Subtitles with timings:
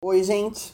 [0.00, 0.72] Oi, gente.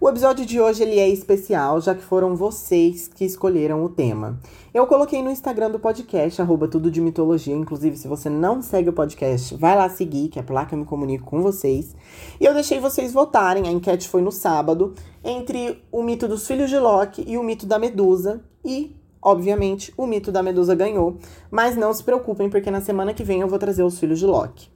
[0.00, 4.40] O episódio de hoje ele é especial, já que foram vocês que escolheram o tema.
[4.72, 7.54] Eu coloquei no Instagram do podcast, arroba tudo de mitologia.
[7.54, 10.78] Inclusive, se você não segue o podcast, vai lá seguir, que é lá que eu
[10.78, 11.94] me comunico com vocês.
[12.40, 16.70] E eu deixei vocês votarem, a enquete foi no sábado, entre o mito dos filhos
[16.70, 18.42] de Loki e o mito da Medusa.
[18.64, 21.18] E, obviamente, o mito da Medusa ganhou.
[21.50, 24.24] Mas não se preocupem, porque na semana que vem eu vou trazer os filhos de
[24.24, 24.74] Loki.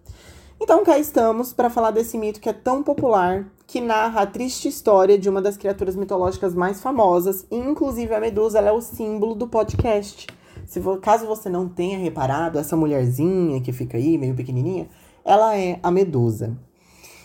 [0.62, 4.68] Então cá estamos para falar desse mito que é tão popular, que narra a triste
[4.68, 9.34] história de uma das criaturas mitológicas mais famosas, e inclusive a Medusa é o símbolo
[9.34, 10.26] do podcast.
[10.66, 14.86] Se caso você não tenha reparado, essa mulherzinha que fica aí, meio pequenininha,
[15.24, 16.54] ela é a Medusa.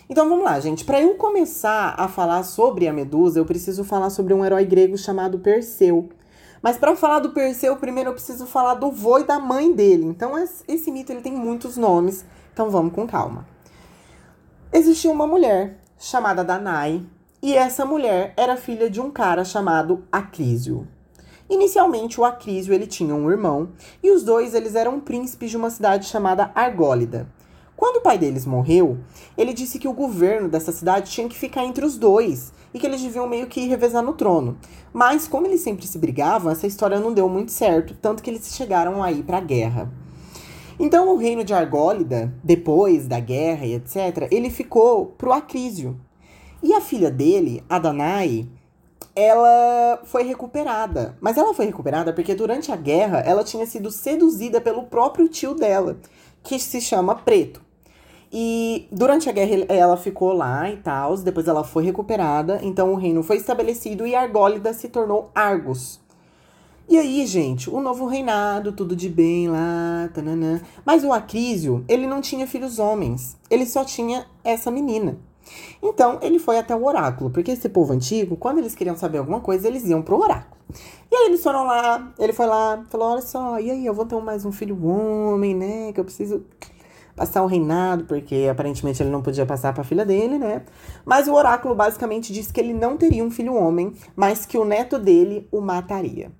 [0.08, 0.82] Então vamos lá, gente.
[0.82, 4.96] Para eu começar a falar sobre a Medusa, eu preciso falar sobre um herói grego
[4.96, 6.08] chamado Perseu.
[6.62, 10.06] Mas para falar do Perseu, primeiro eu preciso falar do vô e da mãe dele.
[10.06, 12.24] Então esse mito ele tem muitos nomes.
[12.56, 13.46] Então vamos com calma.
[14.72, 17.02] Existia uma mulher chamada Danai,
[17.42, 20.88] e essa mulher era filha de um cara chamado Acrísio.
[21.50, 25.68] Inicialmente, o Acrísio ele tinha um irmão, e os dois eles eram príncipes de uma
[25.68, 27.28] cidade chamada Argólida.
[27.76, 29.00] Quando o pai deles morreu,
[29.36, 32.86] ele disse que o governo dessa cidade tinha que ficar entre os dois e que
[32.86, 34.56] eles deviam meio que revezar no trono.
[34.94, 38.56] Mas como eles sempre se brigavam, essa história não deu muito certo, tanto que eles
[38.56, 39.92] chegaram a ir para a guerra.
[40.78, 45.98] Então o reino de Argólida, depois da guerra e etc, ele ficou pro Acrísio.
[46.62, 48.46] E a filha dele, a Danai,
[49.14, 51.16] ela foi recuperada.
[51.20, 55.54] Mas ela foi recuperada porque durante a guerra ela tinha sido seduzida pelo próprio tio
[55.54, 55.96] dela,
[56.42, 57.62] que se chama Preto.
[58.30, 62.96] E durante a guerra ela ficou lá e tal, depois ela foi recuperada, então o
[62.96, 66.04] reino foi estabelecido e Argólida se tornou Argos.
[66.88, 70.60] E aí, gente, o novo reinado, tudo de bem lá, tananã.
[70.84, 73.36] Mas o Acrísio, ele não tinha filhos homens.
[73.50, 75.18] Ele só tinha essa menina.
[75.82, 79.40] Então, ele foi até o oráculo, porque esse povo antigo, quando eles queriam saber alguma
[79.40, 80.56] coisa, eles iam pro oráculo.
[81.10, 84.06] E aí eles foram lá, ele foi lá, falou: Olha só, e aí, eu vou
[84.06, 85.92] ter mais um filho homem, né?
[85.92, 86.44] Que eu preciso
[87.16, 90.62] passar o reinado, porque aparentemente ele não podia passar para a filha dele, né?
[91.04, 94.64] Mas o oráculo basicamente disse que ele não teria um filho homem, mas que o
[94.64, 96.30] neto dele o mataria.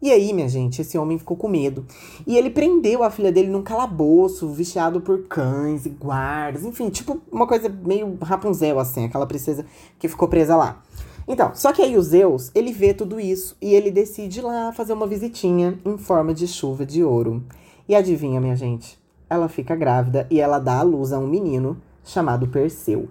[0.00, 1.84] E aí, minha gente, esse homem ficou com medo.
[2.24, 7.20] E ele prendeu a filha dele num calabouço, viciado por cães e guardas, enfim, tipo
[7.32, 9.66] uma coisa meio Rapunzel, assim, aquela princesa
[9.98, 10.82] que ficou presa lá.
[11.26, 14.72] Então, só que aí o Zeus, ele vê tudo isso e ele decide ir lá
[14.72, 17.42] fazer uma visitinha em forma de chuva de ouro.
[17.88, 18.98] E adivinha, minha gente?
[19.28, 23.08] Ela fica grávida e ela dá à luz a um menino chamado Perseu.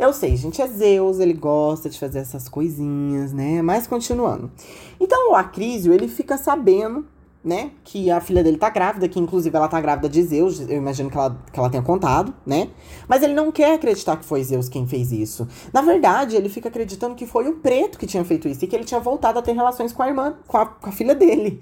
[0.00, 3.60] Eu sei, gente, é Zeus, ele gosta de fazer essas coisinhas, né?
[3.60, 4.50] Mas continuando.
[4.98, 7.04] Então o Acrísio, ele fica sabendo,
[7.44, 10.78] né, que a filha dele tá grávida, que inclusive ela tá grávida de Zeus, eu
[10.78, 12.70] imagino que ela, que ela tenha contado, né?
[13.06, 15.46] Mas ele não quer acreditar que foi Zeus quem fez isso.
[15.70, 18.74] Na verdade, ele fica acreditando que foi o preto que tinha feito isso e que
[18.74, 21.60] ele tinha voltado a ter relações com a irmã, com a, com a filha dele.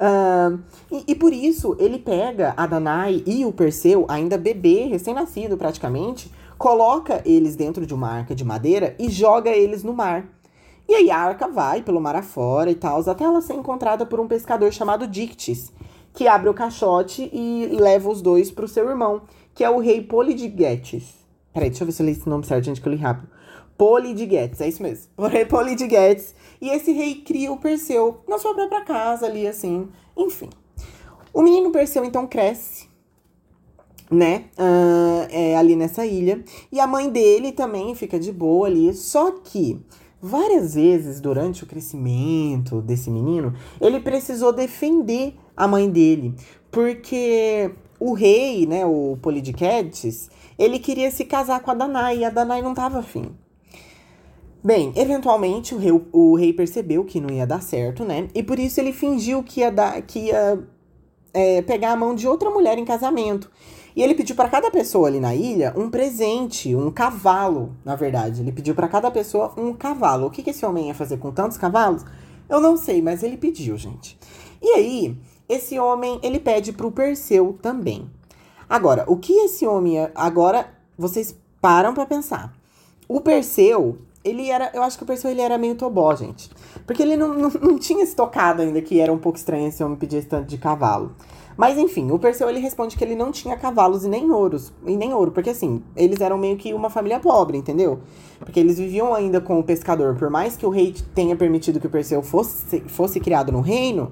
[0.00, 0.60] Uh,
[0.92, 6.30] e, e, por isso ele pega a Danai e o Perseu, ainda bebê, recém-nascido praticamente,
[6.60, 10.28] coloca eles dentro de uma arca de madeira e joga eles no mar.
[10.86, 14.20] E aí a arca vai pelo mar afora e tal, até ela ser encontrada por
[14.20, 15.72] um pescador chamado Dictis,
[16.12, 19.22] que abre o caixote e leva os dois para o seu irmão,
[19.54, 21.14] que é o rei Polidigetes.
[21.50, 23.26] Peraí, deixa eu ver se eu li esse nome certo, gente, que eu li rápido.
[23.78, 25.10] Polidigetes, é isso mesmo.
[25.16, 26.34] O rei Polidigetes.
[26.60, 29.88] E esse rei cria o Perseu na sua própria casa ali, assim.
[30.14, 30.50] Enfim.
[31.32, 32.89] O menino Perseu, então, cresce
[34.10, 34.44] né?
[34.58, 36.42] Uh, é, ali nessa ilha.
[36.72, 38.92] E a mãe dele também fica de boa ali.
[38.92, 39.80] Só que
[40.20, 46.34] várias vezes durante o crescimento desse menino, ele precisou defender a mãe dele.
[46.70, 52.30] Porque o rei, né, o Polidiquetes, ele queria se casar com a Danai e a
[52.30, 53.26] Danai não tava afim.
[54.62, 58.28] Bem, eventualmente o rei, o rei percebeu que não ia dar certo, né?
[58.34, 60.62] E por isso ele fingiu que ia, dar, que ia
[61.32, 63.50] é, pegar a mão de outra mulher em casamento.
[63.94, 68.40] E ele pediu para cada pessoa ali na ilha um presente, um cavalo, na verdade.
[68.40, 70.26] Ele pediu para cada pessoa um cavalo.
[70.26, 72.04] O que, que esse homem ia fazer com tantos cavalos?
[72.48, 74.18] Eu não sei, mas ele pediu, gente.
[74.62, 75.16] E aí,
[75.48, 78.08] esse homem, ele pede pro Perseu também.
[78.68, 79.96] Agora, o que esse homem...
[80.14, 82.54] Agora, vocês param para pensar.
[83.08, 84.70] O Perseu, ele era...
[84.72, 86.50] Eu acho que o Perseu, ele era meio tobó, gente.
[86.86, 89.82] Porque ele não, não, não tinha se tocado ainda que era um pouco estranho esse
[89.82, 91.14] homem pedir esse tanto de cavalo.
[91.60, 94.96] Mas enfim, o Perseu ele responde que ele não tinha cavalos e nem ouros, e
[94.96, 98.00] nem ouro, porque assim, eles eram meio que uma família pobre, entendeu?
[98.38, 101.86] Porque eles viviam ainda com o pescador, por mais que o rei tenha permitido que
[101.86, 104.10] o Perseu fosse, fosse criado no reino,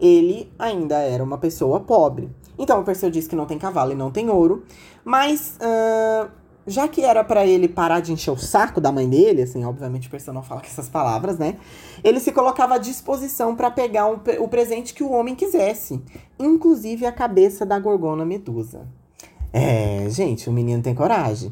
[0.00, 2.28] ele ainda era uma pessoa pobre.
[2.58, 4.64] Então o Perseu diz que não tem cavalo e não tem ouro,
[5.04, 6.28] mas uh,
[6.66, 10.08] já que era para ele parar de encher o saco da mãe dele, assim, obviamente
[10.08, 11.56] o Perseu não fala com essas palavras, né?
[12.04, 16.00] Ele se colocava à disposição para pegar o presente que o homem quisesse,
[16.38, 18.86] inclusive a cabeça da Gorgona Medusa.
[19.52, 21.50] É, gente, o menino tem coragem.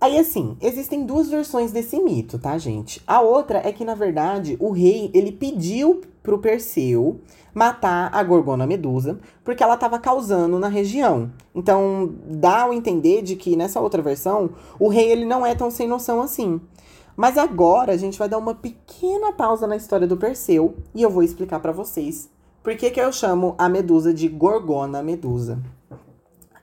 [0.00, 3.00] Aí, assim, existem duas versões desse mito, tá, gente?
[3.06, 7.20] A outra é que, na verdade, o rei, ele pediu pro Perseu
[7.54, 11.30] matar a Gorgona Medusa, porque ela estava causando na região.
[11.54, 14.50] Então, dá o entender de que, nessa outra versão,
[14.80, 16.60] o rei, ele não é tão sem noção assim.
[17.16, 21.10] Mas agora, a gente vai dar uma pequena pausa na história do Perseu, e eu
[21.10, 22.28] vou explicar para vocês
[22.60, 25.62] por que, que eu chamo a Medusa de Gorgona Medusa.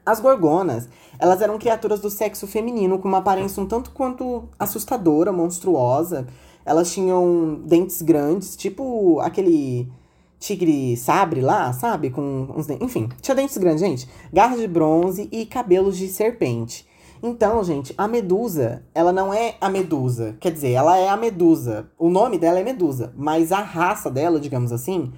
[0.04, 5.31] As gorgonas, elas eram criaturas do sexo feminino com uma aparência um tanto quanto assustadora,
[5.31, 6.25] monstruosa.
[6.66, 9.92] Elas tinham dentes grandes, tipo aquele
[10.40, 12.10] tigre sabre lá, sabe?
[12.10, 12.86] Com uns dentes.
[12.86, 14.10] Enfim, tinha dentes grandes, gente.
[14.34, 16.90] Garras de bronze e cabelos de serpente.
[17.24, 20.36] Então, gente, a medusa, ela não é a medusa.
[20.40, 21.88] Quer dizer, ela é a medusa.
[21.98, 23.13] O nome dela é medusa.
[23.16, 25.12] Mas a raça dela, digamos assim,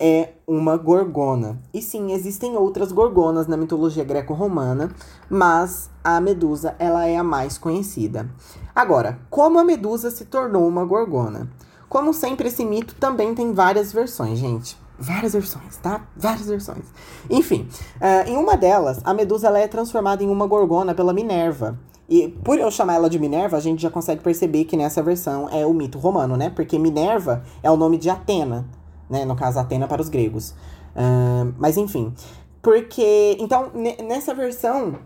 [0.00, 1.60] é uma gorgona.
[1.74, 4.90] E sim, existem outras gorgonas na mitologia greco-romana,
[5.28, 8.30] mas a medusa ela é a mais conhecida.
[8.74, 11.50] Agora, como a medusa se tornou uma gorgona?
[11.86, 14.78] Como sempre, esse mito também tem várias versões, gente.
[14.98, 16.06] Várias versões, tá?
[16.16, 16.84] Várias versões.
[17.28, 21.78] Enfim, uh, em uma delas, a medusa ela é transformada em uma gorgona pela Minerva.
[22.08, 25.48] E por eu chamar ela de Minerva, a gente já consegue perceber que nessa versão
[25.50, 26.50] é o mito romano, né?
[26.50, 28.66] Porque Minerva é o nome de Atena,
[29.10, 29.24] né?
[29.24, 30.54] No caso, Atena para os gregos.
[30.94, 32.14] Uh, mas enfim.
[32.62, 33.36] Porque.
[33.40, 33.72] Então,
[34.06, 35.00] nessa versão,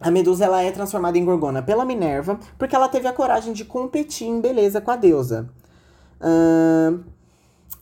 [0.00, 3.64] a Medusa ela é transformada em Gorgona pela Minerva, porque ela teve a coragem de
[3.64, 5.48] competir em beleza com a deusa.
[6.20, 7.02] Uh,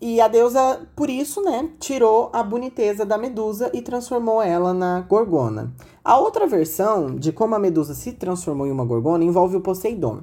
[0.01, 5.01] e a deusa, por isso, né, tirou a boniteza da Medusa e transformou ela na
[5.03, 5.73] Gorgona.
[6.05, 10.23] A outra versão de como a Medusa se transformou em uma Gorgona envolve o Poseidon.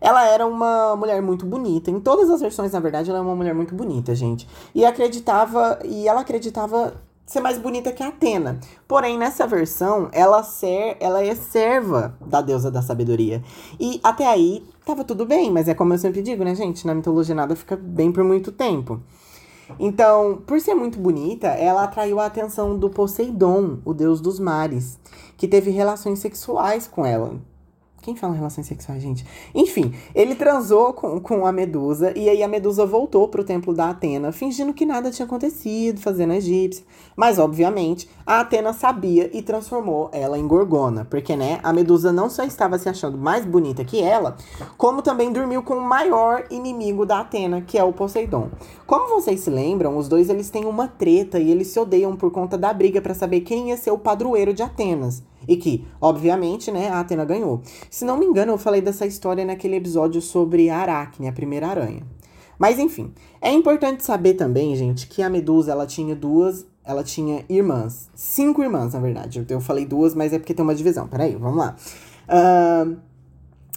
[0.00, 1.90] Ela era uma mulher muito bonita.
[1.90, 4.48] Em todas as versões, na verdade, ela é uma mulher muito bonita, gente.
[4.74, 6.94] E acreditava, e ela acreditava
[7.30, 8.58] ser mais bonita que Atena.
[8.88, 13.40] Porém, nessa versão, ela, ser, ela é serva da deusa da sabedoria.
[13.78, 16.84] E até aí tava tudo bem, mas é como eu sempre digo, né, gente?
[16.84, 19.00] Na mitologia nada fica bem por muito tempo.
[19.78, 24.98] Então, por ser muito bonita, ela atraiu a atenção do Poseidon, o deus dos mares,
[25.36, 27.34] que teve relações sexuais com ela.
[28.02, 29.26] Quem fala relações sexuais, gente?
[29.54, 33.90] Enfim, ele transou com, com a Medusa e aí a Medusa voltou pro templo da
[33.90, 36.82] Atena, fingindo que nada tinha acontecido, fazendo a egípcia.
[37.14, 42.30] Mas, obviamente, a Atena sabia e transformou ela em Gorgona, porque, né, a Medusa não
[42.30, 44.34] só estava se achando mais bonita que ela,
[44.78, 48.48] como também dormiu com o maior inimigo da Atena, que é o Poseidon.
[48.86, 52.30] Como vocês se lembram, os dois eles têm uma treta e eles se odeiam por
[52.30, 55.22] conta da briga para saber quem ia ser o padroeiro de Atenas.
[55.50, 57.60] E que, obviamente, né, a Atena ganhou.
[57.90, 61.66] Se não me engano, eu falei dessa história naquele episódio sobre a Aracne, a primeira
[61.66, 62.04] aranha.
[62.56, 63.12] Mas enfim,
[63.42, 68.62] é importante saber também, gente, que a Medusa ela tinha duas, ela tinha irmãs, cinco
[68.62, 69.44] irmãs, na verdade.
[69.48, 71.08] Eu falei duas, mas é porque tem uma divisão.
[71.08, 71.74] Peraí, vamos lá.
[72.28, 72.96] Uh,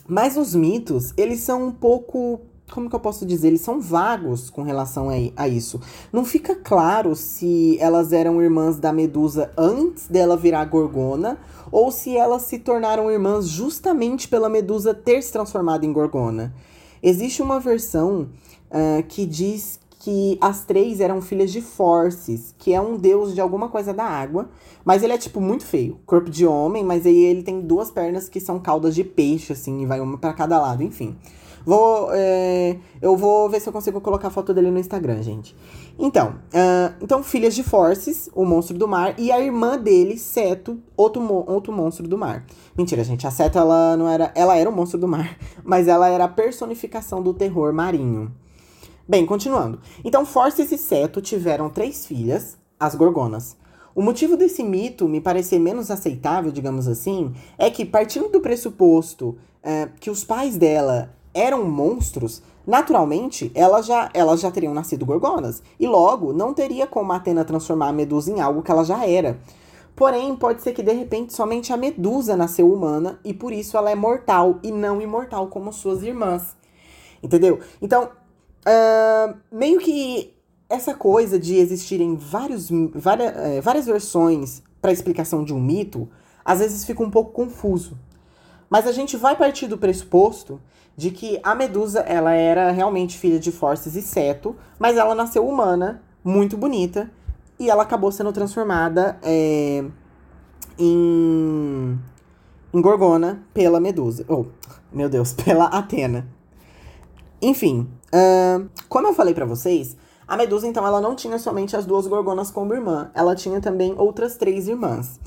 [0.07, 2.39] mas os mitos, eles são um pouco
[2.71, 3.49] como que eu posso dizer?
[3.49, 5.79] Eles são vagos com relação a, a, isso.
[6.11, 11.37] Não fica claro se elas eram irmãs da Medusa antes dela virar Gorgona
[11.73, 16.53] ou se elas se tornaram irmãs justamente pela Medusa ter se transformado em Gorgona.
[17.01, 18.29] Existe uma versão
[18.69, 23.41] uh, que diz que as três eram filhas de Forces, que é um deus de
[23.41, 24.49] alguma coisa da água,
[24.85, 28.29] mas ele é tipo muito feio, corpo de homem, mas aí ele tem duas pernas
[28.29, 31.15] que são caudas de peixe assim, e vai uma para cada lado, enfim.
[31.65, 35.55] Vou, é, eu vou ver se eu consigo colocar a foto dele no Instagram, gente.
[35.97, 40.79] Então, uh, então filhas de Forces, o monstro do mar, e a irmã dele, Seto,
[40.97, 42.45] outro, outro monstro do mar.
[42.77, 46.09] Mentira, gente, a Seto ela não era, ela era o monstro do mar, mas ela
[46.09, 48.31] era a personificação do terror marinho.
[49.07, 49.79] Bem, continuando.
[50.03, 53.55] Então, Forces e Seto tiveram três filhas, as Gorgonas.
[53.95, 59.37] O motivo desse mito me parecer menos aceitável, digamos assim, é que, partindo do pressuposto
[59.63, 65.63] uh, que os pais dela eram monstros, naturalmente elas já, elas já teriam nascido gorgonas.
[65.79, 69.05] E logo, não teria como a Atena transformar a Medusa em algo que ela já
[69.05, 69.39] era.
[69.95, 73.91] Porém, pode ser que de repente somente a Medusa nasceu humana e por isso ela
[73.91, 76.55] é mortal e não imortal como suas irmãs.
[77.21, 77.59] Entendeu?
[77.81, 78.09] Então,
[78.65, 80.33] uh, meio que
[80.67, 86.09] essa coisa de existirem vários, várias, é, várias versões para explicação de um mito,
[86.43, 87.97] às vezes fica um pouco confuso.
[88.69, 90.59] Mas a gente vai partir do pressuposto
[90.95, 95.47] de que a Medusa ela era realmente filha de Forces e Seto, mas ela nasceu
[95.47, 97.09] humana, muito bonita,
[97.59, 99.83] e ela acabou sendo transformada é,
[100.77, 101.99] em,
[102.73, 104.25] em Gorgona pela Medusa.
[104.27, 104.45] Oh,
[104.91, 106.27] meu Deus, pela Atena.
[107.41, 109.97] Enfim, uh, como eu falei para vocês,
[110.27, 113.93] a Medusa, então, ela não tinha somente as duas Gorgonas como irmã, ela tinha também
[113.97, 115.19] outras três irmãs.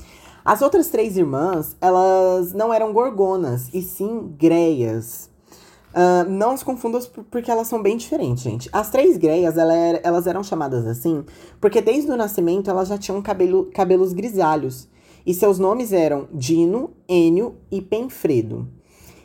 [0.43, 5.29] As outras três irmãs, elas não eram gorgonas, e sim greias.
[5.93, 7.01] Uh, não se confundam
[7.31, 8.69] porque elas são bem diferentes, gente.
[8.71, 11.23] As três greias, elas eram chamadas assim
[11.59, 14.87] porque desde o nascimento elas já tinham cabelo, cabelos grisalhos.
[15.25, 18.67] E seus nomes eram Dino, Enio e Penfredo.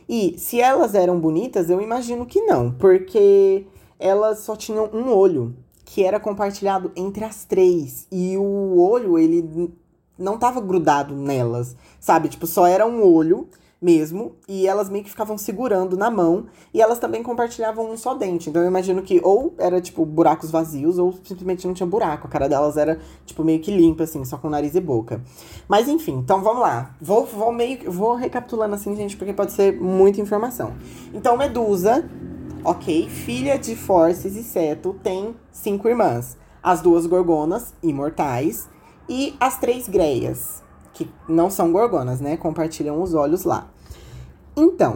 [0.07, 3.65] E se elas eram bonitas, eu imagino que não, porque
[3.97, 5.55] elas só tinham um olho,
[5.85, 8.05] que era compartilhado entre as três.
[8.11, 9.73] E o olho, ele
[10.17, 12.27] não tava grudado nelas, sabe?
[12.27, 13.47] Tipo, só era um olho
[13.83, 18.13] mesmo, e elas meio que ficavam segurando na mão, e elas também compartilhavam um só
[18.13, 18.49] dente.
[18.49, 22.27] Então eu imagino que ou era, tipo, buracos vazios, ou simplesmente não tinha buraco.
[22.27, 25.21] A cara delas era, tipo, meio que limpa, assim, só com nariz e boca.
[25.67, 26.95] Mas enfim, então vamos lá.
[27.01, 30.73] Vou, vou meio vou recapitulando assim, gente, porque pode ser muita informação.
[31.13, 32.09] Então, Medusa,
[32.63, 36.37] ok, filha de Forces e Seto, tem cinco irmãs.
[36.61, 38.69] As duas Gorgonas, imortais,
[39.09, 40.63] e as três Greias,
[40.93, 42.37] que não são Gorgonas, né?
[42.37, 43.72] Compartilham os olhos lá.
[44.55, 44.95] Então,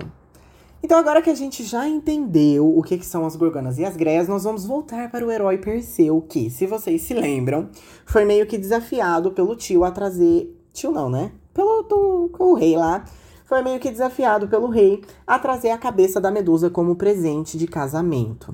[0.83, 3.97] então agora que a gente já entendeu o que, que são as Gorgonas e as
[3.97, 7.69] Greias, nós vamos voltar para o herói Perseu, que, se vocês se lembram,
[8.05, 10.53] foi meio que desafiado pelo tio a trazer...
[10.71, 11.31] Tio não, né?
[11.53, 13.03] Pelo do, o rei lá.
[13.45, 17.65] Foi meio que desafiado pelo rei a trazer a cabeça da Medusa como presente de
[17.65, 18.53] casamento.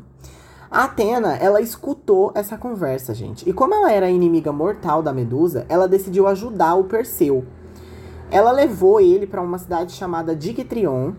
[0.72, 3.48] A Atena, ela escutou essa conversa, gente.
[3.48, 7.43] E como ela era inimiga mortal da Medusa, ela decidiu ajudar o Perseu.
[8.33, 11.11] Ela levou ele para uma cidade chamada Dictrion,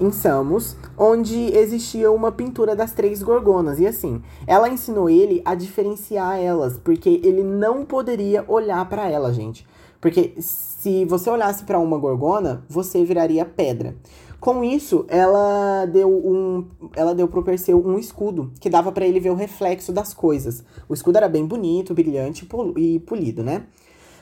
[0.00, 3.78] em Samos, onde existia uma pintura das três gorgonas.
[3.78, 9.32] E assim, ela ensinou ele a diferenciar elas, porque ele não poderia olhar para ela,
[9.32, 9.64] gente.
[10.00, 13.94] Porque se você olhasse para uma gorgona, você viraria pedra.
[14.40, 19.20] Com isso, ela deu um, ela deu pro Perseu um escudo que dava para ele
[19.20, 20.64] ver o reflexo das coisas.
[20.88, 22.44] O escudo era bem bonito, brilhante
[22.76, 23.66] e polido, né?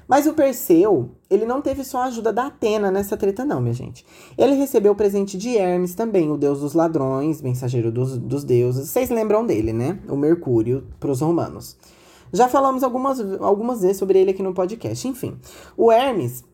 [0.06, 3.74] Mas o Perseu, ele não teve só a ajuda da Atena nessa treta não, minha
[3.74, 4.04] gente.
[4.36, 8.88] Ele recebeu o presente de Hermes também, o deus dos ladrões, mensageiro dos, dos deuses.
[8.88, 9.98] Vocês lembram dele, né?
[10.08, 11.76] O Mercúrio para os romanos.
[12.32, 15.06] Já falamos algumas, algumas vezes sobre ele aqui no podcast.
[15.06, 15.38] Enfim,
[15.76, 16.44] o Hermes,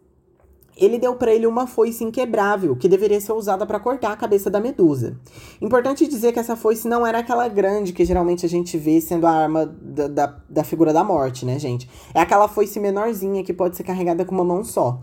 [0.80, 4.50] ele deu para ele uma foice inquebrável, que deveria ser usada para cortar a cabeça
[4.50, 5.16] da medusa.
[5.60, 9.26] Importante dizer que essa foice não era aquela grande que geralmente a gente vê sendo
[9.26, 11.88] a arma da, da, da figura da morte, né, gente?
[12.14, 15.00] É aquela foice menorzinha que pode ser carregada com uma mão só.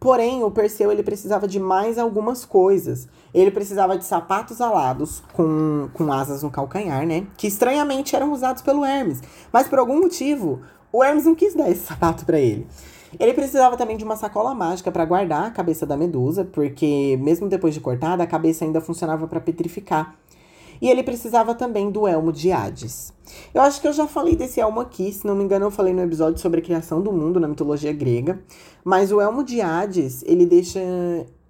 [0.00, 3.06] Porém, o Perseu ele precisava de mais algumas coisas.
[3.34, 7.26] Ele precisava de sapatos alados com, com asas no calcanhar, né?
[7.36, 9.20] Que estranhamente eram usados pelo Hermes.
[9.52, 12.66] Mas por algum motivo, o Hermes não quis dar esse sapato para ele.
[13.18, 17.48] Ele precisava também de uma sacola mágica para guardar a cabeça da medusa, porque mesmo
[17.48, 20.16] depois de cortada, a cabeça ainda funcionava para petrificar.
[20.80, 23.12] E ele precisava também do elmo de Hades.
[23.52, 25.92] Eu acho que eu já falei desse elmo aqui, se não me engano, eu falei
[25.92, 28.42] no episódio sobre a criação do mundo na mitologia grega.
[28.82, 30.80] Mas o elmo de Hades, ele deixa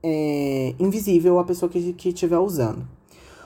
[0.02, 2.87] é, invisível a pessoa que, estiver usando.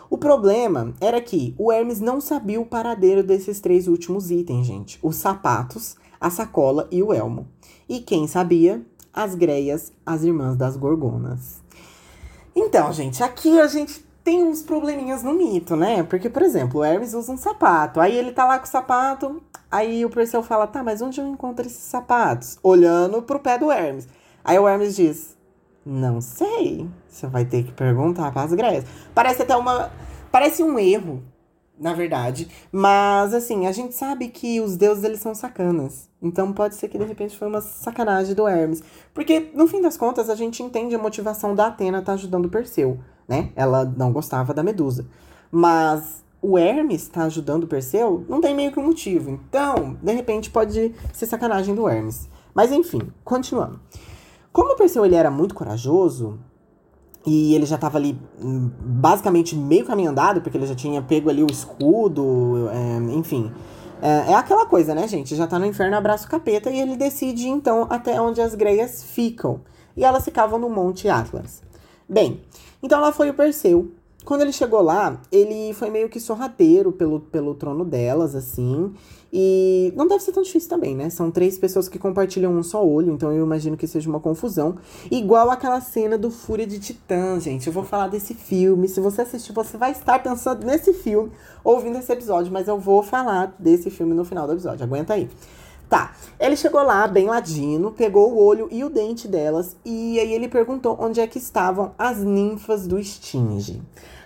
[0.09, 4.99] O problema era que o Hermes não sabia o paradeiro desses três últimos itens, gente:
[5.03, 7.47] os sapatos, a sacola e o elmo.
[7.89, 8.83] E quem sabia?
[9.13, 11.63] As Greias, as irmãs das Gorgonas.
[12.55, 16.03] Então, gente, aqui a gente tem uns probleminhas no mito, né?
[16.03, 19.43] Porque, por exemplo, o Hermes usa um sapato, aí ele tá lá com o sapato,
[19.71, 22.59] aí o Perseu fala, tá, mas onde eu encontro esses sapatos?
[22.63, 24.09] Olhando pro pé do Hermes.
[24.43, 25.37] Aí o Hermes diz,
[25.85, 28.85] não sei, você vai ter que perguntar para as Greias.
[29.15, 29.91] Parece até uma...
[30.33, 31.23] Parece um erro,
[31.79, 32.49] na verdade.
[32.71, 36.09] Mas, assim, a gente sabe que os deuses, eles são sacanas.
[36.23, 38.83] Então, pode ser que, de repente, foi uma sacanagem do Hermes.
[39.13, 42.51] Porque, no fim das contas, a gente entende a motivação da Atena tá ajudando o
[42.51, 43.51] Perseu, né?
[43.57, 45.07] Ela não gostava da Medusa.
[45.51, 49.31] Mas o Hermes tá ajudando o Perseu, não tem meio que um motivo.
[49.31, 52.29] Então, de repente, pode ser sacanagem do Hermes.
[52.55, 53.81] Mas, enfim, continuando.
[54.53, 56.39] Como o Perseu, ele era muito corajoso,
[57.27, 61.31] e ele já tava ali, hum, basicamente, meio caminho andado, porque ele já tinha pego
[61.31, 63.51] ali o escudo, é, enfim.
[64.03, 65.35] É, é, aquela coisa, né, gente?
[65.35, 69.03] Já tá no inferno, abraça o capeta, e ele decide, então, até onde as greias
[69.03, 69.61] ficam.
[69.97, 71.63] E elas ficavam no Monte Atlas.
[72.07, 72.43] Bem,
[72.83, 73.91] então lá foi o Perseu.
[74.25, 78.93] Quando ele chegou lá, ele foi meio que sorrateiro pelo, pelo trono delas, assim.
[79.37, 81.11] E não deve ser tão difícil também, né?
[81.11, 84.77] São três pessoas que compartilham um só olho, então eu imagino que seja uma confusão.
[85.11, 87.67] Igual aquela cena do Fúria de Titã, gente.
[87.67, 88.87] Eu vou falar desse filme.
[88.89, 91.33] Se você assistir, você vai estar pensando nesse filme,
[91.65, 94.85] ouvindo esse episódio, mas eu vou falar desse filme no final do episódio.
[94.85, 95.29] Aguenta aí.
[95.95, 100.33] Tá, ele chegou lá, bem ladino, pegou o olho e o dente delas, e aí
[100.33, 103.81] ele perguntou onde é que estavam as ninfas do Stinge.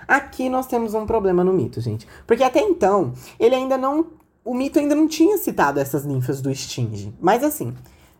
[0.09, 2.09] Aqui nós temos um problema no mito, gente.
[2.27, 4.07] Porque até então, ele ainda não.
[4.43, 7.15] O mito ainda não tinha citado essas ninfas do Stinge.
[7.21, 7.75] Mas assim,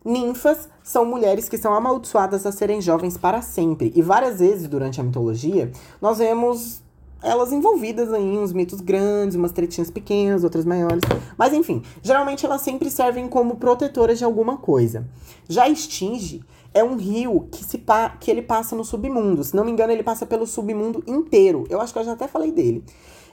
[0.05, 3.91] ninfas são mulheres que são amaldiçoadas a serem jovens para sempre.
[3.97, 6.83] E várias vezes durante a mitologia, nós vemos
[7.23, 11.03] elas envolvidas em uns mitos grandes, umas tretinhas pequenas, outras maiores.
[11.37, 15.07] Mas enfim, geralmente elas sempre servem como protetoras de alguma coisa.
[15.49, 17.83] Já Stinge é um rio que, se
[18.21, 19.43] que ele passa no submundo.
[19.43, 21.65] Se não me engano, ele passa pelo submundo inteiro.
[21.69, 22.85] Eu acho que eu já até falei dele.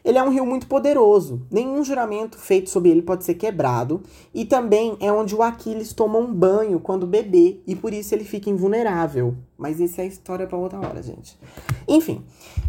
[0.05, 1.41] Ele é um rio muito poderoso.
[1.49, 4.03] Nenhum juramento feito sobre ele pode ser quebrado.
[4.31, 7.59] E também é onde o Aquiles toma um banho quando bebê.
[7.65, 9.35] E por isso ele fica invulnerável.
[9.57, 11.35] Mas isso é história para outra hora, gente.
[11.87, 12.23] Enfim.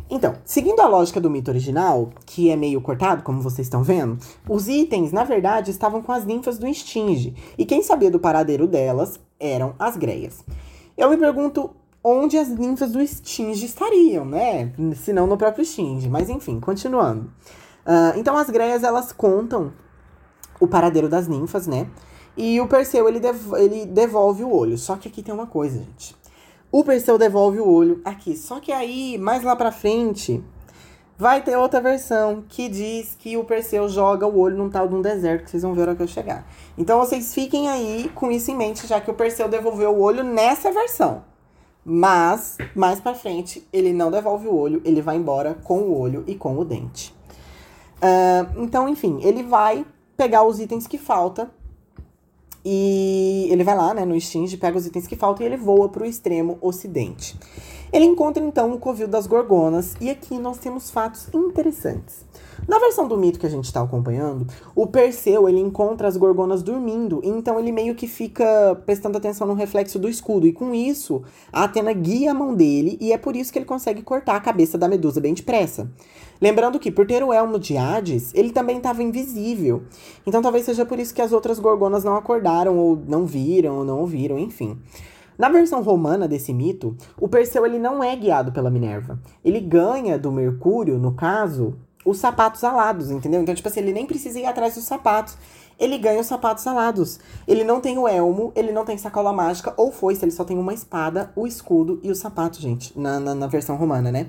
[0.08, 4.18] Então, seguindo a lógica do mito original, que é meio cortado, como vocês estão vendo,
[4.48, 7.34] os itens, na verdade, estavam com as ninfas do Stinge.
[7.58, 10.42] E quem sabia do paradeiro delas eram as greias.
[10.96, 11.70] Eu me pergunto
[12.08, 14.72] onde as ninfas do Stinge estariam, né?
[14.94, 16.08] Se não no próprio Stinge.
[16.08, 17.32] Mas enfim, continuando.
[17.84, 19.72] Uh, então as greias, elas contam
[20.60, 21.88] o paradeiro das ninfas, né?
[22.36, 24.78] E o Perseu, ele, dev ele devolve o olho.
[24.78, 26.14] Só que aqui tem uma coisa, gente.
[26.70, 28.36] O Perseu devolve o olho aqui.
[28.36, 30.44] Só que aí, mais lá pra frente,
[31.18, 34.94] vai ter outra versão que diz que o Perseu joga o olho num tal de
[34.94, 36.46] um deserto, que vocês vão ver a hora que eu chegar.
[36.78, 40.22] Então vocês fiquem aí com isso em mente, já que o Perseu devolveu o olho
[40.22, 41.24] nessa versão.
[41.88, 46.24] Mas, mais pra frente, ele não devolve o olho, ele vai embora com o olho
[46.26, 47.14] e com o dente.
[47.98, 51.48] Uh, então, enfim, ele vai pegar os itens que falta
[52.64, 55.88] e ele vai lá, né, no Stinge, pega os itens que faltam e ele voa
[55.88, 57.38] para o extremo ocidente.
[57.96, 62.26] Ele encontra então o covil das Gorgonas e aqui nós temos fatos interessantes.
[62.68, 66.62] Na versão do mito que a gente está acompanhando, o Perseu ele encontra as gorgonas
[66.62, 71.22] dormindo, então ele meio que fica prestando atenção no reflexo do escudo, e com isso
[71.50, 74.40] a Atena guia a mão dele, e é por isso que ele consegue cortar a
[74.40, 75.90] cabeça da Medusa bem depressa.
[76.38, 79.84] Lembrando que, por ter o elmo de Hades, ele também estava invisível.
[80.26, 83.84] Então talvez seja por isso que as outras gorgonas não acordaram, ou não viram, ou
[83.86, 84.76] não ouviram, enfim.
[85.38, 89.20] Na versão romana desse mito, o Perseu ele não é guiado pela Minerva.
[89.44, 93.42] Ele ganha do Mercúrio, no caso, os sapatos alados, entendeu?
[93.42, 95.36] Então, tipo assim, ele nem precisa ir atrás dos sapatos.
[95.78, 97.18] Ele ganha os sapatos alados.
[97.46, 100.56] Ele não tem o elmo, ele não tem sacola mágica, ou foice, ele só tem
[100.56, 104.28] uma espada, o escudo e o sapato, gente, na, na, na versão romana, né?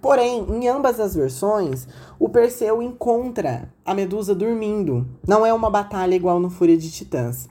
[0.00, 1.88] Porém, em ambas as versões,
[2.18, 5.08] o Perseu encontra a Medusa dormindo.
[5.26, 7.48] Não é uma batalha igual no Fúria de Titãs.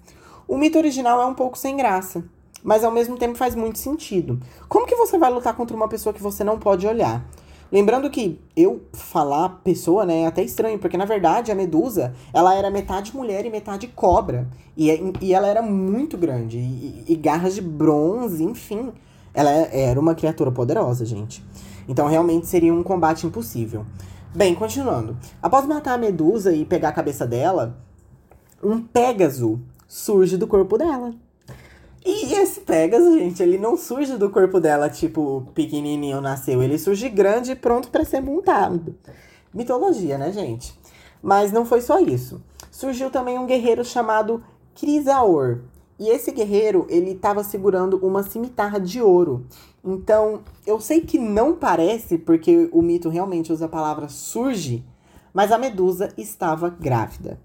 [0.47, 2.23] O mito original é um pouco sem graça,
[2.63, 4.39] mas ao mesmo tempo faz muito sentido.
[4.69, 7.25] Como que você vai lutar contra uma pessoa que você não pode olhar?
[7.71, 12.53] Lembrando que eu falar pessoa, né, é até estranho, porque na verdade a Medusa, ela
[12.53, 14.47] era metade mulher e metade cobra.
[14.77, 18.91] E, e ela era muito grande, e, e garras de bronze, enfim.
[19.33, 21.43] Ela era uma criatura poderosa, gente.
[21.87, 23.85] Então realmente seria um combate impossível.
[24.35, 25.17] Bem, continuando.
[25.41, 27.75] Após matar a Medusa e pegar a cabeça dela,
[28.63, 31.13] um Pégaso surge do corpo dela.
[32.05, 36.61] E esse Pegasus, gente, ele não surge do corpo dela, tipo, pequenininho nasceu.
[36.61, 38.95] Ele surge grande e pronto para ser montado.
[39.53, 40.77] Mitologia, né, gente?
[41.21, 42.41] Mas não foi só isso.
[42.69, 44.43] Surgiu também um guerreiro chamado
[44.75, 45.61] Crisaor.
[45.97, 49.45] E esse guerreiro, ele estava segurando uma cimitarra de ouro.
[49.85, 54.83] Então, eu sei que não parece, porque o mito realmente usa a palavra surge,
[55.33, 57.39] mas a Medusa estava grávida.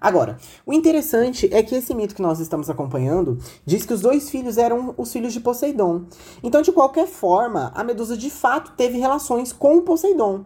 [0.00, 4.30] Agora, o interessante é que esse mito que nós estamos acompanhando diz que os dois
[4.30, 6.04] filhos eram os filhos de Poseidon.
[6.42, 10.44] Então, de qualquer forma, a Medusa de fato teve relações com o Poseidon.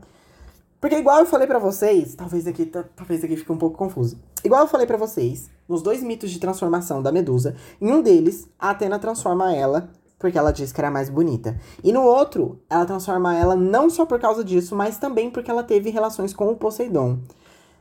[0.81, 4.19] Porque igual eu falei para vocês, talvez aqui, talvez aqui fique um pouco confuso.
[4.45, 8.49] Igual eu falei para vocês, nos dois mitos de transformação da Medusa, em um deles,
[8.59, 9.89] a Atena transforma ela
[10.19, 11.55] porque ela diz que era mais bonita.
[11.83, 15.63] E no outro, ela transforma ela não só por causa disso, mas também porque ela
[15.63, 17.19] teve relações com o Poseidon.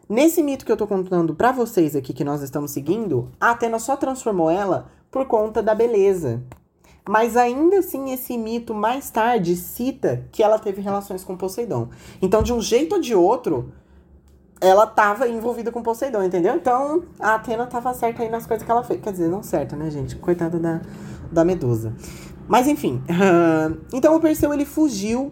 [0.09, 3.79] Nesse mito que eu tô contando para vocês aqui que nós estamos seguindo, a Atena
[3.79, 6.43] só transformou ela por conta da beleza.
[7.07, 11.89] Mas ainda assim, esse mito mais tarde cita que ela teve relações com Poseidon.
[12.21, 13.71] Então, de um jeito ou de outro,
[14.59, 16.55] ela tava envolvida com Poseidon, entendeu?
[16.55, 19.01] Então, a Atena tava certa aí nas coisas que ela fez.
[19.01, 20.15] Quer dizer, não certa, né, gente?
[20.17, 20.81] Coitada da,
[21.31, 21.93] da Medusa.
[22.47, 23.01] Mas enfim.
[23.09, 25.31] Uh, então, o Perseu ele fugiu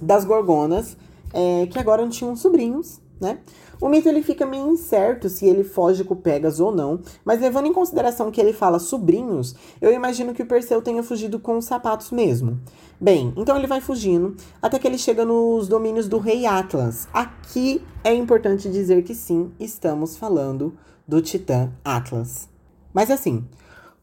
[0.00, 0.96] das Gorgonas,
[1.32, 3.38] é, que agora tinham sobrinhos, né?
[3.84, 7.38] O mito ele fica meio incerto se ele foge com o Pegas ou não, mas
[7.38, 11.58] levando em consideração que ele fala sobrinhos, eu imagino que o Perseu tenha fugido com
[11.58, 12.58] os sapatos mesmo.
[12.98, 17.06] Bem, então ele vai fugindo até que ele chega nos domínios do rei Atlas.
[17.12, 20.72] Aqui é importante dizer que sim, estamos falando
[21.06, 22.48] do titã Atlas.
[22.90, 23.46] Mas assim,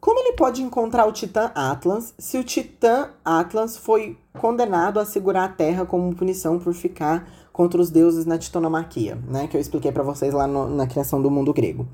[0.01, 5.43] como ele pode encontrar o Titã Atlas se o Titã Atlas foi condenado a segurar
[5.43, 7.27] a Terra como punição por ficar
[7.61, 9.47] contra os deuses na titonomaquia, né?
[9.47, 11.87] Que eu expliquei para vocês lá no, na criação do mundo grego.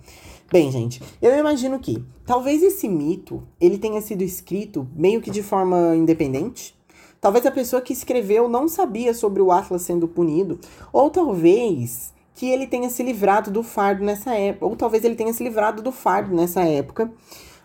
[0.50, 5.44] Bem, gente, eu imagino que talvez esse mito ele tenha sido escrito meio que de
[5.44, 6.74] forma independente.
[7.20, 10.58] Talvez a pessoa que escreveu não sabia sobre o Atlas sendo punido,
[10.94, 15.34] ou talvez que ele tenha se livrado do fardo nessa época, ou talvez ele tenha
[15.34, 17.12] se livrado do fardo nessa época,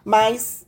[0.05, 0.62] mas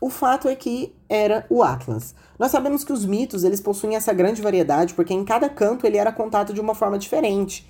[0.00, 2.14] o fato é que era o Atlas.
[2.38, 5.98] Nós sabemos que os mitos, eles possuem essa grande variedade, porque em cada canto ele
[5.98, 7.68] era contado de uma forma diferente.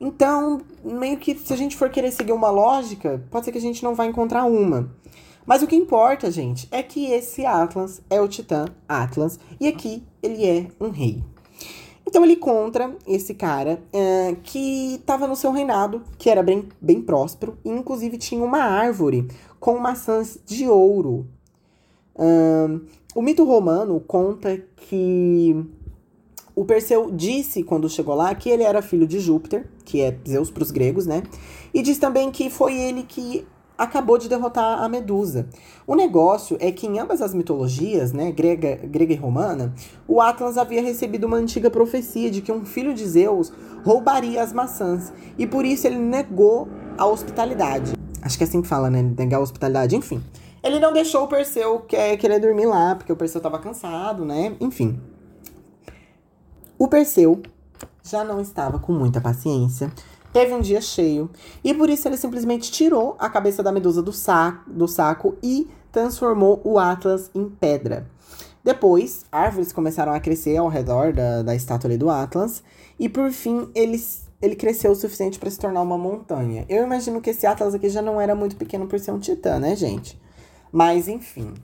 [0.00, 3.60] Então, meio que se a gente for querer seguir uma lógica, pode ser que a
[3.60, 4.90] gente não vai encontrar uma.
[5.46, 10.02] Mas o que importa, gente, é que esse Atlas é o Titã Atlas, e aqui
[10.22, 11.22] ele é um rei.
[12.06, 17.02] Então ele contra esse cara é, que estava no seu reinado, que era bem, bem
[17.02, 19.28] próspero, e inclusive tinha uma árvore
[19.60, 21.26] com maçãs de ouro.
[22.18, 22.80] Um,
[23.14, 25.64] o mito romano conta que
[26.54, 30.50] o Perseu disse, quando chegou lá, que ele era filho de Júpiter, que é Zeus
[30.50, 31.22] para os gregos, né?
[31.72, 33.46] E diz também que foi ele que
[33.78, 35.48] acabou de derrotar a Medusa.
[35.86, 39.72] O negócio é que em ambas as mitologias, né, grega, grega e romana,
[40.08, 43.52] o Atlas havia recebido uma antiga profecia de que um filho de Zeus
[43.84, 47.92] roubaria as maçãs, e por isso ele negou a hospitalidade.
[48.20, 49.00] Acho que é assim que fala, né?
[49.16, 50.20] Negar a hospitalidade, enfim.
[50.62, 54.56] Ele não deixou o Perseu querer dormir lá, porque o Perseu estava cansado, né?
[54.60, 55.00] Enfim.
[56.78, 57.42] O Perseu
[58.02, 59.92] já não estava com muita paciência
[60.32, 61.30] teve um dia cheio.
[61.64, 65.68] E por isso ele simplesmente tirou a cabeça da medusa do, sa do saco e
[65.90, 68.06] transformou o Atlas em pedra.
[68.62, 72.62] Depois, árvores começaram a crescer ao redor da, da estátua do Atlas.
[72.98, 76.66] E por fim, eles, ele cresceu o suficiente para se tornar uma montanha.
[76.68, 79.58] Eu imagino que esse Atlas aqui já não era muito pequeno por ser um titã,
[79.58, 80.20] né, gente?
[80.72, 81.54] Mas enfim.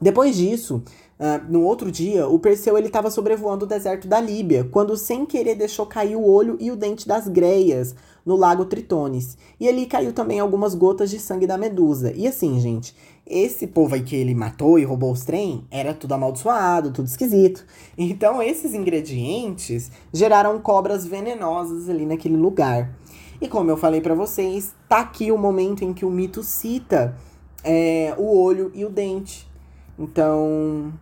[0.00, 0.82] Depois disso,
[1.18, 5.26] Uh, no outro dia, o Perseu ele estava sobrevoando o deserto da Líbia, quando sem
[5.26, 7.92] querer deixou cair o olho e o dente das greias
[8.24, 9.36] no lago Tritones.
[9.58, 12.12] E ali caiu também algumas gotas de sangue da Medusa.
[12.14, 12.94] E assim, gente,
[13.26, 17.66] esse povo aí que ele matou e roubou os trem era tudo amaldiçoado, tudo esquisito.
[17.96, 22.94] Então esses ingredientes geraram cobras venenosas ali naquele lugar.
[23.40, 27.16] E como eu falei para vocês, tá aqui o momento em que o mito cita
[27.64, 29.48] é, o olho e o dente.
[29.98, 30.92] Então,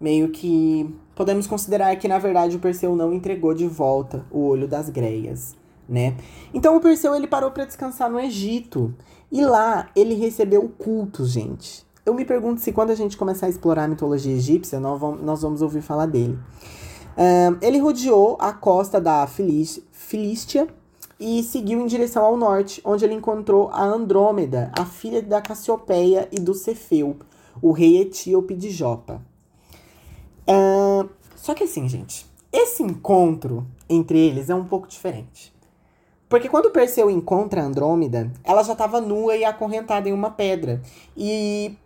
[0.00, 4.66] meio que podemos considerar que na verdade o Perseu não entregou de volta o olho
[4.66, 5.54] das greias,
[5.88, 6.16] né?
[6.52, 8.94] Então o Perseu ele parou para descansar no Egito
[9.30, 11.84] e lá ele recebeu cultos, gente.
[12.04, 15.22] Eu me pergunto se quando a gente começar a explorar a mitologia egípcia nós vamos,
[15.22, 16.38] nós vamos ouvir falar dele.
[17.16, 20.66] Um, ele rodeou a costa da Filístia
[21.18, 26.28] e seguiu em direção ao norte, onde ele encontrou a Andrômeda, a filha da Cassiopeia
[26.32, 27.16] e do Cefeu,
[27.62, 29.22] o rei etíope de Jopa.
[30.48, 35.54] Uh, só que assim, gente, esse encontro entre eles é um pouco diferente.
[36.28, 40.82] Porque quando Perseu encontra Andrômeda, ela já estava nua e acorrentada em uma pedra.
[41.16, 41.76] E,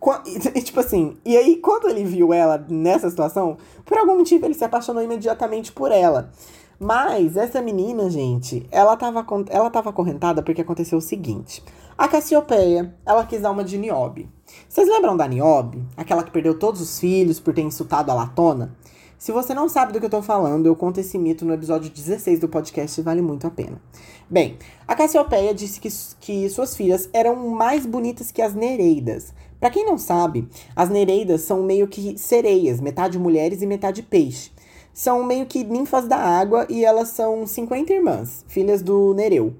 [0.54, 4.54] e, tipo assim, e aí quando ele viu ela nessa situação, por algum motivo ele
[4.54, 6.30] se apaixonou imediatamente por ela.
[6.78, 11.62] Mas essa menina, gente, ela estava ela tava acorrentada porque aconteceu o seguinte.
[11.96, 14.28] A Cassiopeia, ela quis dar uma de Niobe.
[14.68, 15.84] Vocês lembram da Niobe?
[15.96, 18.74] Aquela que perdeu todos os filhos por ter insultado a Latona?
[19.22, 21.88] Se você não sabe do que eu tô falando, eu conto esse mito no episódio
[21.88, 23.80] 16 do podcast e vale muito a pena.
[24.28, 24.56] Bem,
[24.88, 25.88] a Cassiopeia disse que,
[26.20, 29.32] que suas filhas eram mais bonitas que as Nereidas.
[29.60, 34.50] Para quem não sabe, as Nereidas são meio que sereias, metade mulheres e metade peixe.
[34.92, 39.54] São meio que ninfas da água e elas são 50 irmãs, filhas do Nereu.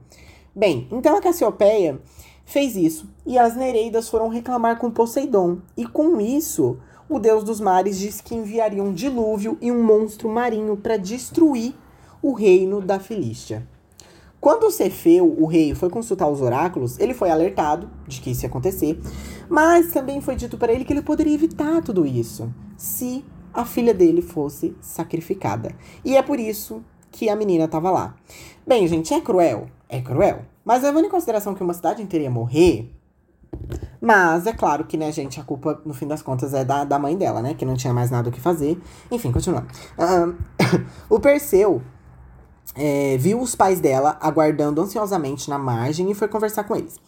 [0.54, 1.98] Bem, então a Cassiopeia
[2.44, 6.76] fez isso, e as Nereidas foram reclamar com Poseidon, e com isso,
[7.08, 11.74] o deus dos mares disse que enviaria um dilúvio e um monstro marinho para destruir
[12.20, 13.66] o reino da Filístia.
[14.38, 18.48] Quando Cefeu, o rei, foi consultar os oráculos, ele foi alertado de que isso ia
[18.48, 19.00] acontecer,
[19.48, 23.94] mas também foi dito para ele que ele poderia evitar tudo isso se a filha
[23.94, 25.74] dele fosse sacrificada.
[26.04, 28.14] E é por isso que a menina estava lá.
[28.66, 29.68] Bem, gente, é cruel?
[29.88, 30.42] É cruel.
[30.64, 32.90] Mas levando em consideração que uma cidade inteira ia morrer.
[34.00, 36.98] Mas é claro que, né, gente, a culpa, no fim das contas, é da, da
[36.98, 37.54] mãe dela, né?
[37.54, 38.80] Que não tinha mais nada o que fazer.
[39.10, 39.68] Enfim, continuando.
[41.08, 41.82] o Perseu
[42.74, 46.98] é, viu os pais dela aguardando ansiosamente na margem e foi conversar com eles.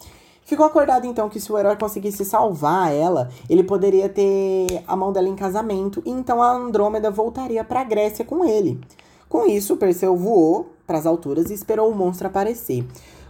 [0.44, 5.12] Ficou acordado então que se o herói conseguisse salvar ela, ele poderia ter a mão
[5.12, 8.78] dela em casamento e então a Andrômeda voltaria para a Grécia com ele.
[9.28, 12.86] Com isso, Perseu voou para as alturas e esperou o monstro aparecer.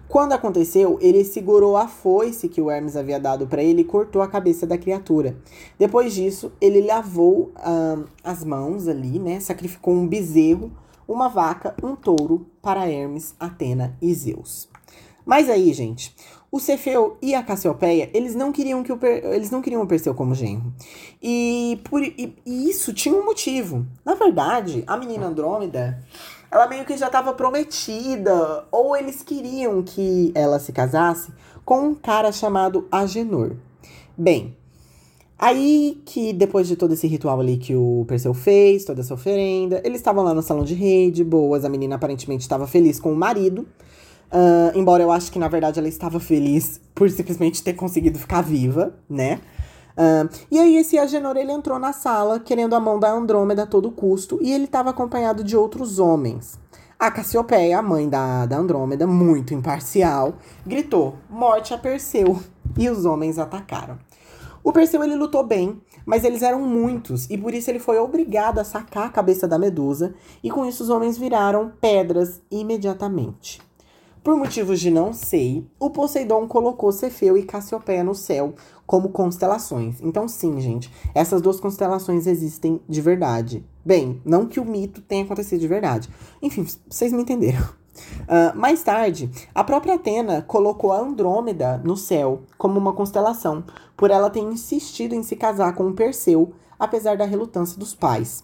[0.08, 4.20] Quando aconteceu, ele segurou a foice que o Hermes havia dado para ele e cortou
[4.20, 5.36] a cabeça da criatura.
[5.78, 7.52] Depois disso, ele lavou
[8.22, 9.40] as mãos ali, né?
[9.40, 10.70] Sacrificou um bezerro,
[11.08, 14.68] uma vaca, um touro para Hermes, Atena e Zeus.
[15.24, 16.14] Mas aí, gente,
[16.54, 19.24] o Cefeu e a Cassiopeia, eles não queriam que o per...
[19.24, 20.72] eles não queriam o Perseu como genro.
[21.20, 22.00] E, por...
[22.00, 23.84] e, e isso tinha um motivo.
[24.04, 26.00] Na verdade, a menina Andrômeda,
[26.52, 31.32] ela meio que já estava prometida, ou eles queriam que ela se casasse
[31.64, 33.56] com um cara chamado Agenor.
[34.16, 34.56] Bem,
[35.36, 39.82] aí que depois de todo esse ritual ali que o Perseu fez, toda essa oferenda,
[39.84, 43.12] eles estavam lá no salão de rei, de boas, a menina aparentemente estava feliz com
[43.12, 43.66] o marido.
[44.34, 48.42] Uh, embora eu acho que na verdade ela estava feliz por simplesmente ter conseguido ficar
[48.42, 49.40] viva, né?
[49.96, 53.66] Uh, e aí esse Agenor ele entrou na sala querendo a mão da Andrômeda a
[53.66, 56.58] todo custo e ele estava acompanhado de outros homens.
[56.98, 60.34] A Cassiopeia, a mãe da, da Andrômeda, muito imparcial,
[60.66, 62.40] gritou: Morte a Perseu!
[62.76, 64.00] E os homens atacaram.
[64.64, 68.58] O Perseu ele lutou bem, mas eles eram muitos e por isso ele foi obrigado
[68.58, 73.62] a sacar a cabeça da Medusa e com isso os homens viraram pedras imediatamente.
[74.24, 78.54] Por motivos de não sei, o Poseidon colocou Cefeu e Cassiopeia no céu
[78.86, 80.00] como constelações.
[80.00, 83.62] Então, sim, gente, essas duas constelações existem de verdade.
[83.84, 86.08] Bem, não que o mito tenha acontecido de verdade.
[86.40, 87.60] Enfim, vocês me entenderam.
[88.22, 93.62] Uh, mais tarde, a própria Atena colocou a Andrômeda no céu como uma constelação,
[93.94, 98.42] por ela ter insistido em se casar com Perseu, apesar da relutância dos pais.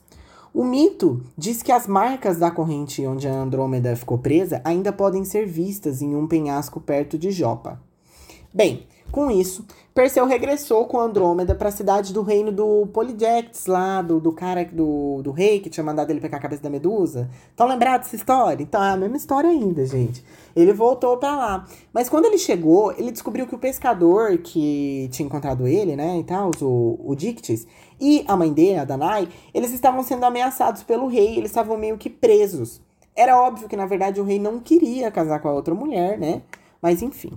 [0.52, 5.24] O mito diz que as marcas da corrente onde a Andrômeda ficou presa ainda podem
[5.24, 7.80] ser vistas em um penhasco perto de Jopa.
[8.52, 14.00] Bem, com isso, Perseu regressou com Andrômeda para a cidade do reino do Polydectes, lá
[14.00, 17.28] do, do cara do, do rei que tinha mandado ele pegar a cabeça da Medusa.
[17.50, 18.62] Estão lembrados dessa história?
[18.62, 20.24] Então é a mesma história ainda, gente.
[20.54, 21.66] Ele voltou para lá.
[21.92, 26.24] Mas quando ele chegou, ele descobriu que o pescador que tinha encontrado ele, né, e
[26.24, 27.66] tal, o, o Dictis,
[28.00, 31.98] e a mãe dele, a Danai, eles estavam sendo ameaçados pelo rei, eles estavam meio
[31.98, 32.80] que presos.
[33.14, 36.42] Era óbvio que, na verdade, o rei não queria casar com a outra mulher, né?
[36.80, 37.32] Mas enfim.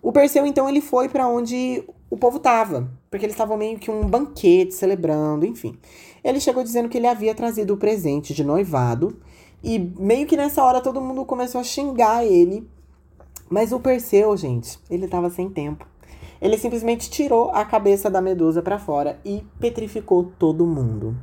[0.00, 2.90] O Perseu, então, ele foi para onde o povo tava.
[3.10, 5.78] Porque eles estavam meio que um banquete celebrando, enfim.
[6.24, 9.18] Ele chegou dizendo que ele havia trazido o presente de noivado.
[9.62, 12.68] E meio que nessa hora todo mundo começou a xingar ele.
[13.48, 15.86] Mas o Perseu, gente, ele tava sem tempo.
[16.40, 21.16] Ele simplesmente tirou a cabeça da medusa para fora e petrificou todo mundo.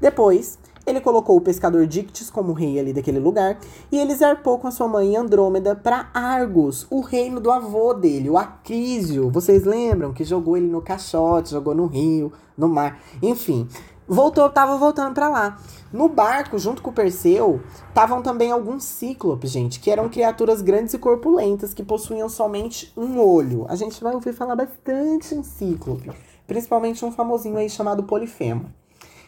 [0.00, 3.58] Depois, ele colocou o pescador Dictis como rei ali daquele lugar
[3.92, 8.30] e ele zarpou com a sua mãe Andrômeda para Argos, o reino do avô dele,
[8.30, 9.30] o Acrísio.
[9.30, 13.68] Vocês lembram que jogou ele no caixote, jogou no rio, no mar, enfim.
[14.08, 15.58] Voltou, tava voltando para lá.
[15.92, 20.94] No barco, junto com o Perseu, estavam também alguns cíclopes, gente, que eram criaturas grandes
[20.94, 23.66] e corpulentas que possuíam somente um olho.
[23.68, 26.10] A gente vai ouvir falar bastante em cíclope,
[26.44, 28.79] principalmente um famosinho aí chamado Polifemo.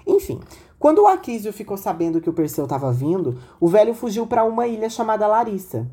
[0.07, 0.41] Enfim,
[0.79, 4.67] quando o Aquísio ficou sabendo que o Perseu estava vindo, o velho fugiu para uma
[4.67, 5.87] ilha chamada Larissa.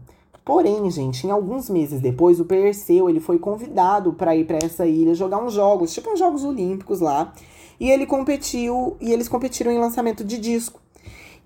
[0.43, 4.88] Porém, gente, em alguns meses depois, o Perseu ele foi convidado para ir para essa
[4.88, 7.32] ilha jogar uns jogos, tipo uns Jogos Olímpicos lá,
[7.80, 10.82] e ele competiu e eles competiram em lançamento de disco.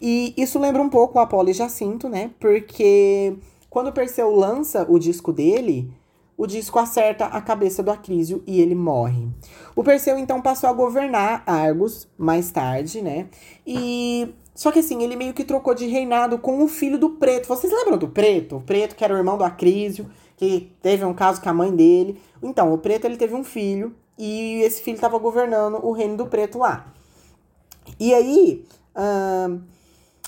[0.02, 2.32] E isso lembra um pouco o Apolo e Jacinto, né?
[2.40, 3.36] Porque
[3.70, 5.92] quando o Perseu lança o disco dele,
[6.38, 9.28] o disco acerta a cabeça do Acrísio e ele morre.
[9.76, 13.28] O Perseu então passou a governar Argos mais tarde, né?
[13.66, 17.48] E só que assim, ele meio que trocou de reinado com o filho do Preto.
[17.48, 18.58] Vocês lembram do Preto?
[18.58, 21.76] O Preto que era o irmão do Acrísio, que teve um caso com a mãe
[21.76, 22.20] dele.
[22.42, 26.28] Então, o Preto ele teve um filho e esse filho estava governando o reino do
[26.28, 26.94] Preto lá.
[28.00, 28.66] E aí,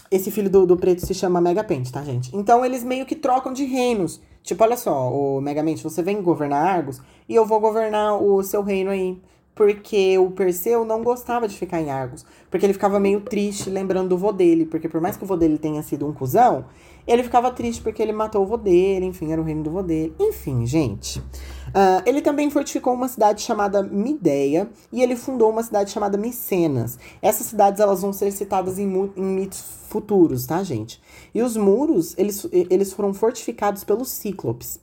[0.10, 2.36] esse filho do, do Preto se chama Megapente, tá, gente?
[2.36, 4.22] Então eles meio que trocam de reinos.
[4.46, 8.62] Tipo, olha só, o Megamente, você vem governar Argos e eu vou governar o seu
[8.62, 9.20] reino aí.
[9.56, 12.24] Porque o Perseu não gostava de ficar em Argos.
[12.52, 14.66] Porque ele ficava meio triste lembrando do vô dele.
[14.66, 16.66] Porque por mais que o vô dele tenha sido um cuzão,
[17.08, 19.06] ele ficava triste porque ele matou o vô dele.
[19.08, 20.14] Enfim, era o reino do vô dele.
[20.20, 21.24] Enfim, gente.
[21.76, 24.70] Uh, ele também fortificou uma cidade chamada Mideia.
[24.94, 26.98] E ele fundou uma cidade chamada Micenas.
[27.22, 31.02] Essas cidades elas vão ser citadas em, em mitos futuros, tá, gente?
[31.34, 34.80] E os muros, eles, eles foram fortificados pelos Cíclopes.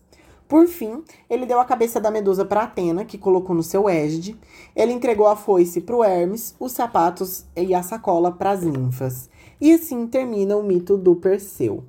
[0.46, 4.38] Por fim, ele deu a cabeça da Medusa para Atena, que colocou no seu égide.
[4.76, 9.30] Ele entregou a foice para o Hermes, os sapatos e a sacola para as ninfas.
[9.58, 11.84] E assim termina o mito do Perseu.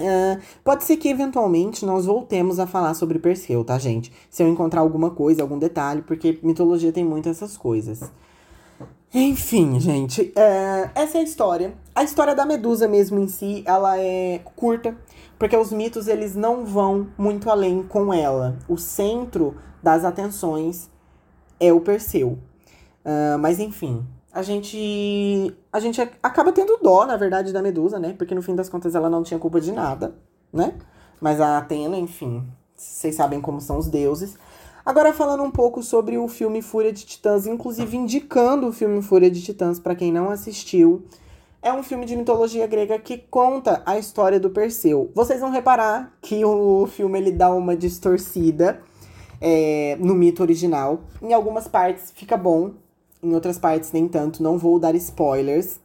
[0.00, 4.10] Uh, pode ser que eventualmente nós voltemos a falar sobre Perseu, tá, gente?
[4.30, 8.10] Se eu encontrar alguma coisa, algum detalhe, porque mitologia tem muito essas coisas.
[9.12, 11.74] Enfim, gente, é, essa é a história.
[11.94, 14.96] A história da Medusa mesmo em si, ela é curta,
[15.38, 18.56] porque os mitos eles não vão muito além com ela.
[18.68, 20.88] O centro das atenções
[21.58, 22.38] é o Perseu.
[23.04, 28.14] Uh, mas enfim, a gente a gente acaba tendo dó, na verdade, da Medusa, né?
[28.16, 30.14] Porque no fim das contas ela não tinha culpa de nada,
[30.52, 30.74] né?
[31.20, 34.36] Mas a Atena, enfim, vocês sabem como são os deuses.
[34.84, 39.30] Agora falando um pouco sobre o filme Fúria de Titãs, inclusive indicando o filme Fúria
[39.30, 41.04] de Titãs para quem não assistiu.
[41.62, 45.10] É um filme de mitologia grega que conta a história do Perseu.
[45.14, 48.80] Vocês vão reparar que o filme ele dá uma distorcida
[49.38, 51.02] é, no mito original.
[51.20, 52.72] Em algumas partes fica bom,
[53.22, 54.42] em outras partes nem tanto.
[54.42, 55.80] Não vou dar spoilers,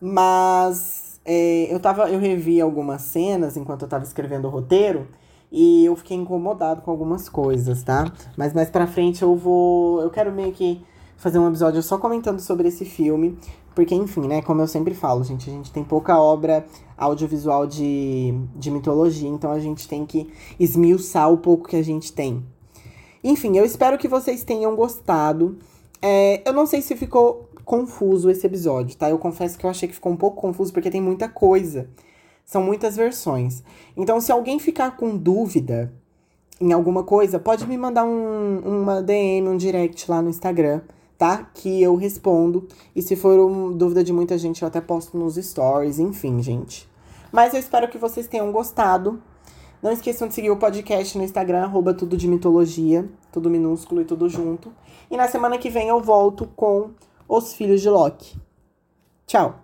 [0.00, 5.08] mas é, eu tava, eu revi algumas cenas enquanto eu tava escrevendo o roteiro
[5.52, 8.10] e eu fiquei incomodado com algumas coisas, tá?
[8.36, 10.00] Mas mais pra frente eu vou.
[10.00, 10.84] Eu quero meio que
[11.16, 13.36] fazer um episódio só comentando sobre esse filme.
[13.74, 14.42] Porque, enfim, né?
[14.42, 19.52] Como eu sempre falo, gente, a gente tem pouca obra audiovisual de, de mitologia, então
[19.52, 22.44] a gente tem que esmiuçar o pouco que a gente tem.
[23.22, 25.58] Enfim, eu espero que vocês tenham gostado.
[26.02, 29.08] É, eu não sei se ficou confuso esse episódio, tá?
[29.08, 31.88] Eu confesso que eu achei que ficou um pouco confuso porque tem muita coisa.
[32.44, 33.62] São muitas versões.
[33.96, 35.92] Então, se alguém ficar com dúvida
[36.60, 40.80] em alguma coisa, pode me mandar um, uma DM, um direct lá no Instagram,
[41.16, 41.48] tá?
[41.54, 42.66] Que eu respondo.
[42.94, 46.88] E se for uma dúvida de muita gente, eu até posto nos stories, enfim, gente.
[47.30, 49.22] Mas eu espero que vocês tenham gostado.
[49.82, 54.04] Não esqueçam de seguir o podcast no Instagram, arroba tudo de mitologia, tudo minúsculo e
[54.04, 54.72] tudo junto.
[55.10, 56.90] E na semana que vem eu volto com
[57.28, 58.40] Os Filhos de Loki.
[59.26, 59.59] Tchau!